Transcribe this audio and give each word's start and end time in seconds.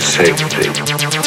safety. 0.00 1.17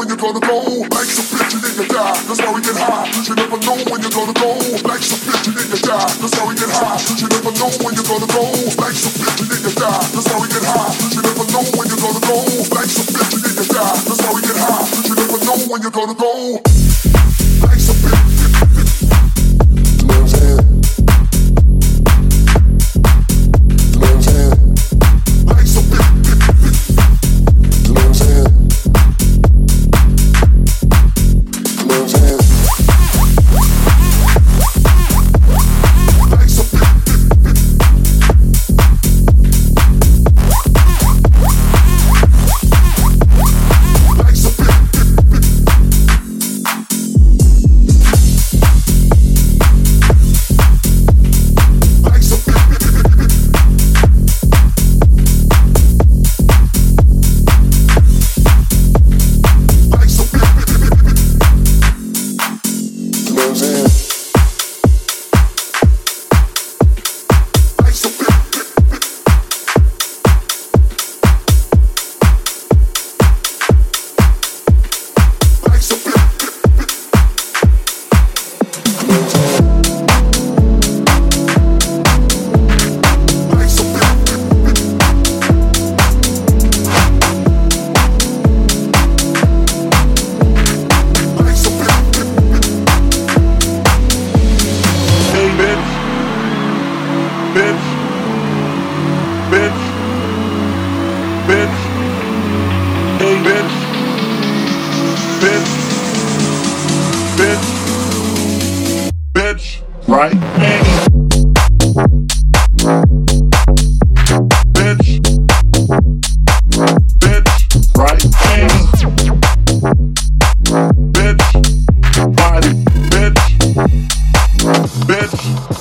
when 0.00 0.08
you're 0.08 0.16
gonna 0.16 0.40
go. 0.40 0.64
Life's 0.96 1.20
a 1.20 1.24
bitch 1.28 1.52
and 1.52 1.60
then 1.60 1.74
you 1.76 1.84
die. 1.92 2.16
That's 2.24 2.40
why 2.40 2.52
we 2.56 2.64
get 2.64 2.72
high. 2.72 3.04
Cause 3.12 3.28
you 3.28 3.36
never 3.36 3.60
know 3.60 3.76
when 3.92 4.00
you're 4.00 4.16
gonna 4.16 4.32
go. 4.32 4.56
Life's 4.88 5.12
a 5.12 5.16
bitch 5.28 5.44
and 5.44 5.56
then 5.60 5.68
you 5.68 5.80
die. 5.84 6.08
That's 6.16 6.32
why 6.40 6.44
we 6.48 6.54
get 6.56 6.72
high. 6.72 6.96
Cause 6.96 7.20
you 7.20 7.28
never 7.28 7.52
know 7.60 7.68
when 7.84 7.92
you're 7.92 8.08
gonna 8.08 8.32
go. 8.32 8.44
Life's 8.80 9.04
a 9.04 9.10
bitch 9.12 9.40
and 9.44 9.48
then 9.52 9.60
you 9.60 9.72
die. 9.76 10.04
That's 10.16 10.24
why 10.32 10.40
we 10.40 10.48
get 10.48 10.64
high. 10.64 10.96
Cause 10.96 11.12
you 11.12 11.20
never 11.20 11.44
know. 11.52 11.79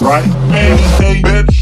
right. 0.09 0.23
say 0.97 1.21
bitch. 1.21 1.58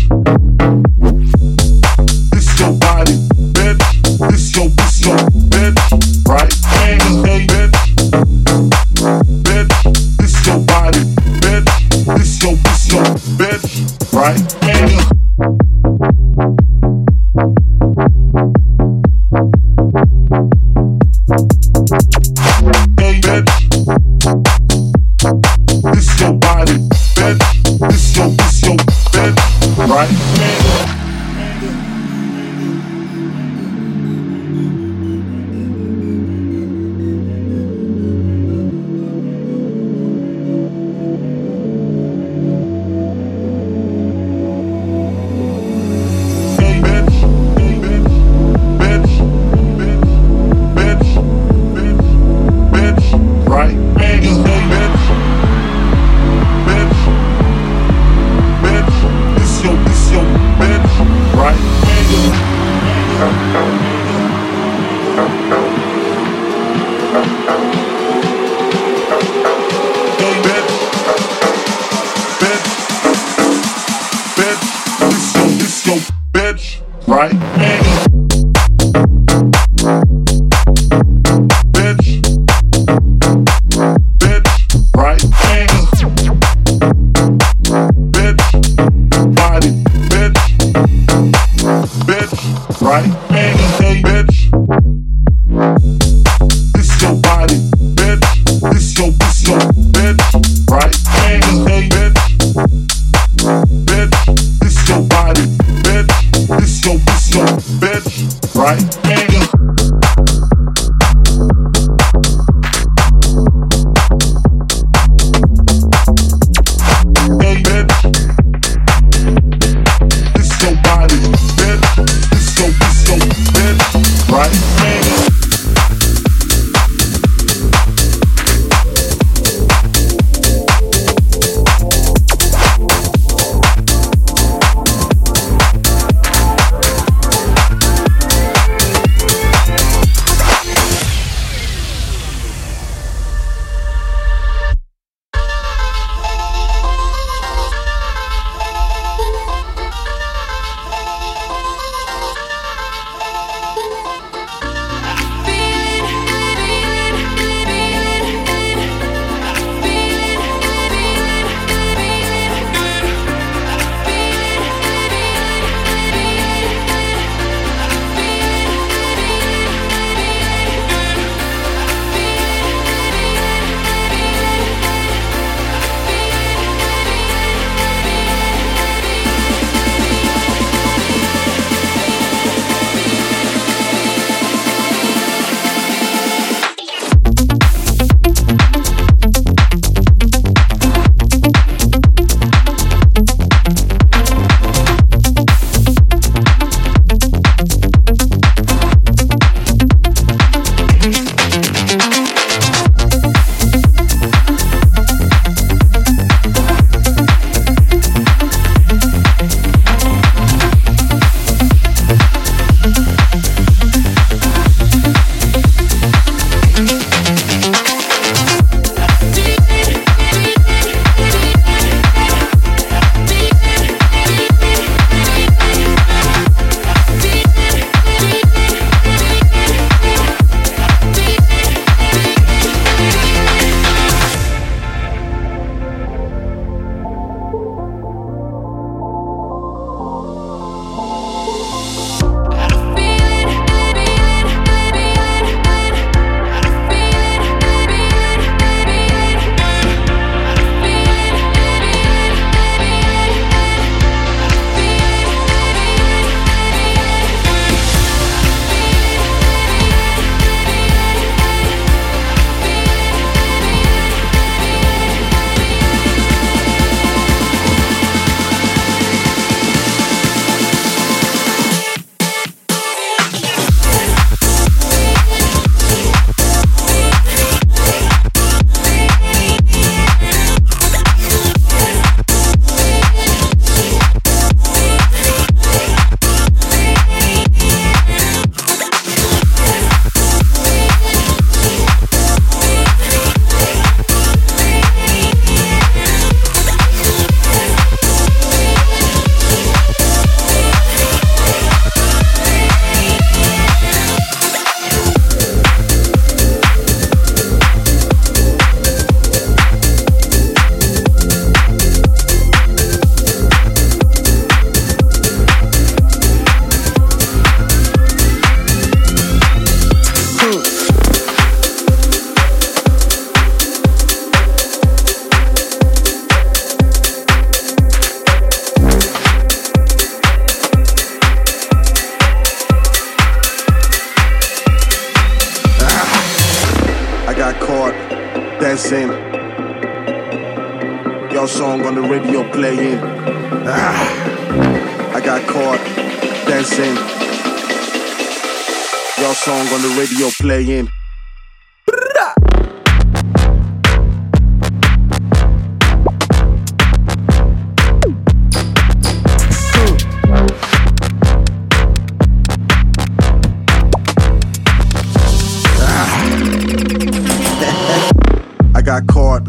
got 368.88 369.06
caught 369.06 369.44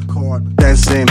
dancing. 0.57 1.07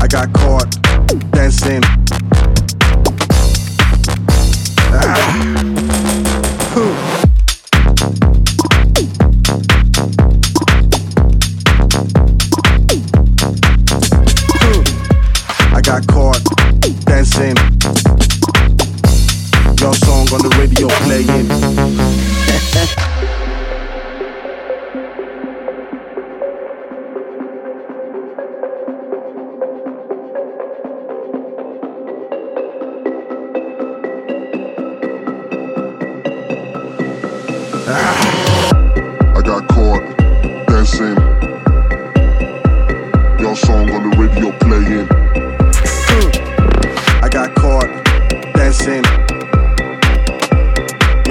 I 0.00 0.08
got 0.08 0.32
caught 0.32 0.66
dancing. 1.30 1.84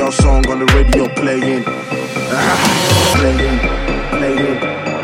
your 0.06 0.12
song 0.12 0.48
on 0.52 0.60
the 0.60 0.66
radio 0.66 1.08
playing. 1.16 1.64
Uh-huh. 1.66 3.18
Playing, 3.18 3.58
playing, 4.10 4.60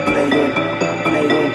playing, 0.05 0.51
playing. 1.03 1.51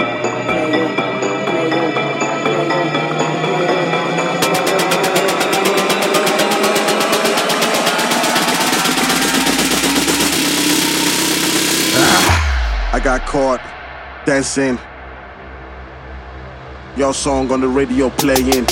Uh-huh. 11.95 12.97
I 12.97 13.01
got 13.05 13.21
caught 13.27 13.61
dancing. 14.27 14.77
Your 16.97 17.15
song 17.15 17.53
on 17.53 17.61
the 17.61 17.69
radio 17.69 18.11
playing. 18.11 18.67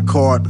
got 0.00 0.06
caught 0.06 0.45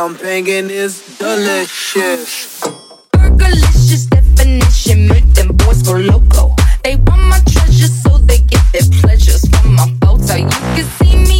I'm 0.00 0.14
banging 0.14 0.70
is 0.70 1.18
delicious. 1.18 2.58
Fergalicious 3.12 4.08
definition, 4.08 5.08
make 5.08 5.26
them 5.34 5.48
boys 5.48 5.82
go 5.82 5.92
loco. 5.92 6.56
They 6.82 6.96
want 6.96 7.20
my 7.28 7.38
treasures, 7.46 8.02
so 8.02 8.16
they 8.16 8.38
get 8.38 8.64
their 8.72 8.88
pleasures 9.02 9.46
from 9.50 9.74
my 9.74 9.94
photo. 10.00 10.36
You 10.36 10.48
can 10.48 10.86
see 10.96 11.16
me, 11.16 11.39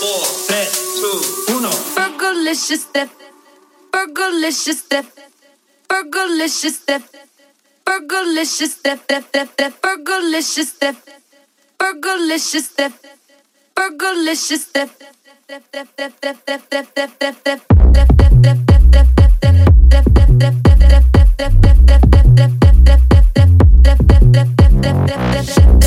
Four, 0.00 0.24
tres, 0.46 0.72
two, 0.96 1.54
uno. 1.56 1.70
Fergalicious 1.70 2.80
step. 2.80 3.10
Fergalicious 3.92 4.78
step. 4.78 5.04
Fergalicious 5.86 6.72
step. 6.72 7.02
Fergalicious 7.84 8.70
step. 8.70 8.98
Step. 9.04 9.24
Step. 9.28 9.48
Step. 9.52 9.72
Fergalicious 9.82 10.68
step. 10.68 10.96
Fergalicious 11.78 12.64
step. 12.64 12.92
Fergalicious 13.76 14.62
step. 14.62 14.90
Step. 15.44 15.62
Step. 15.68 15.88
Step. 15.92 16.12
Step. 16.16 16.36
Step. 16.38 16.62
Step. 16.66 16.86
Step. 16.86 17.10
Step. 17.16 17.36
Step. 17.40 17.60
Fergalicious 17.68 18.19
step 21.40 21.52
step 25.42 25.79